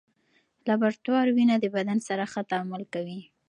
[0.67, 3.19] لابراتوار وینه د بدن سره ښه تعامل کوي.